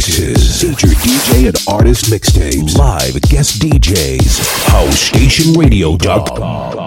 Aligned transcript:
mixes. 0.00 0.62
Feature 0.62 0.94
DJ 0.94 1.48
and 1.48 1.58
artist 1.68 2.06
mixtapes. 2.06 2.74
Live 2.78 3.20
guest 3.20 3.60
DJs. 3.60 4.40
HouseStationRadio.com. 4.70 6.79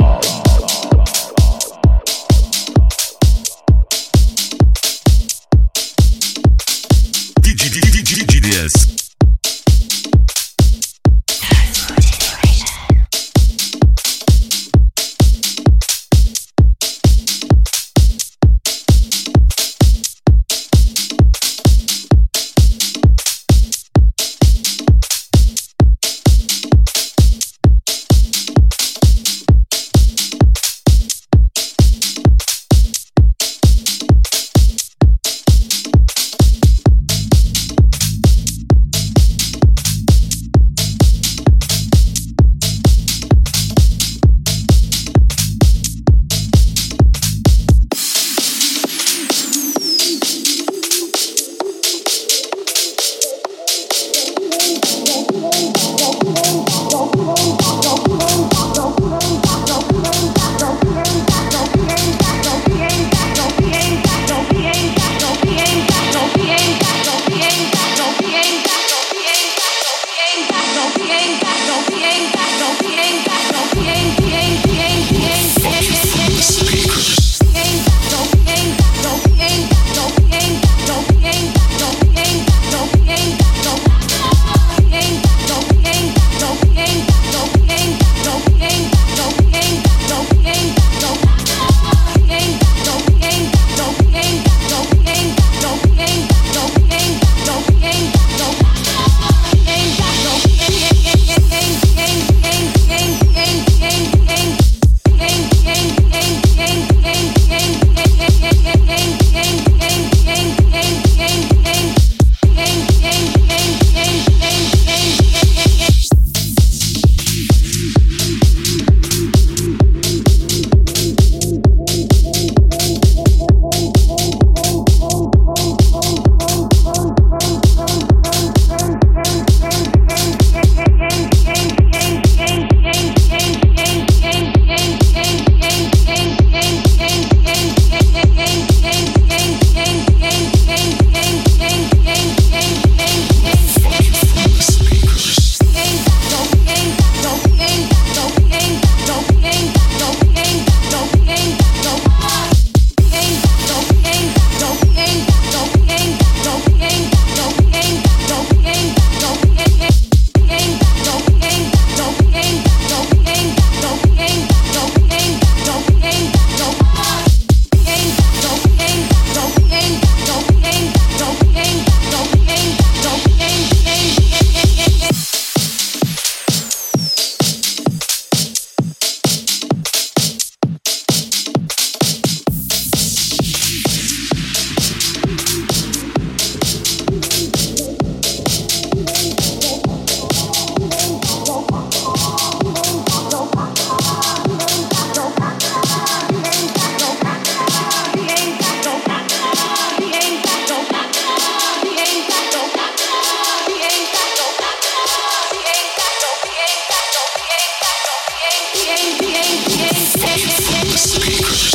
Speakers. 210.96 211.73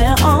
To 0.00 0.40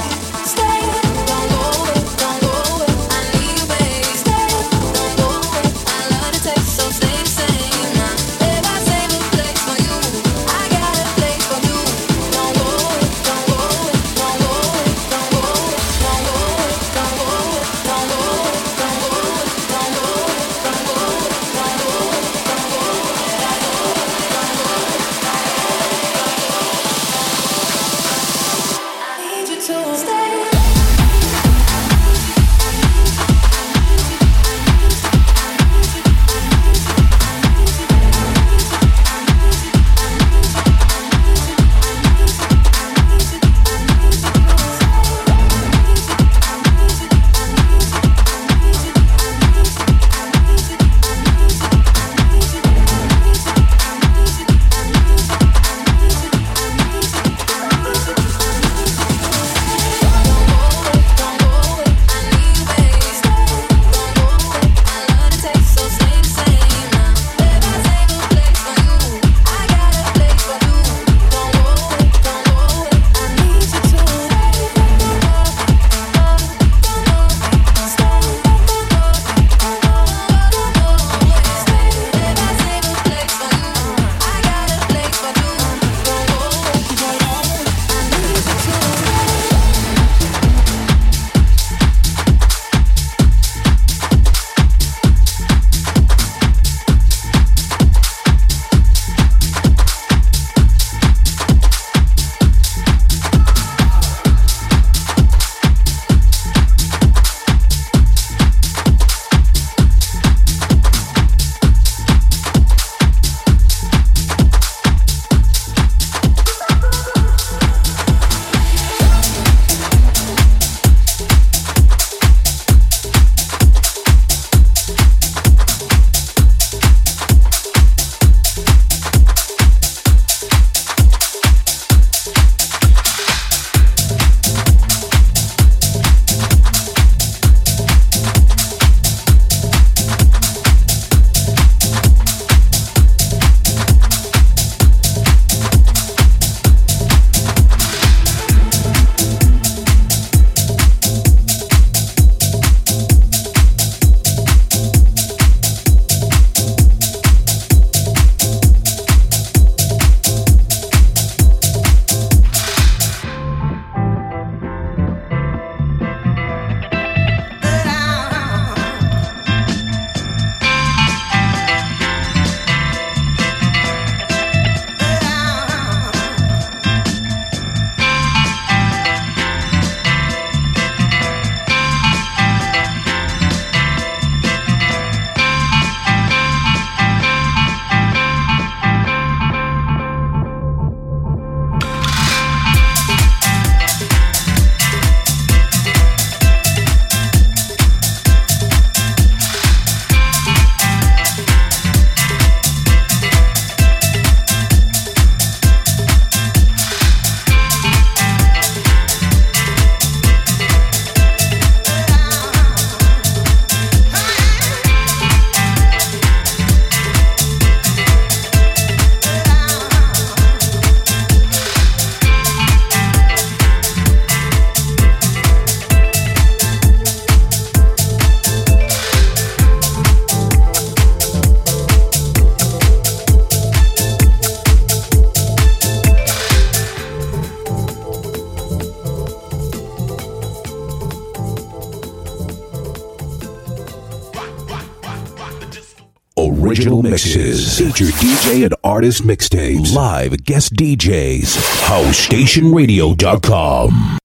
Mixtapes. 249.19 249.93
Live 249.93 250.45
guest 250.45 250.73
DJs. 250.75 251.57
HouseStationRadio.com. 251.89 254.20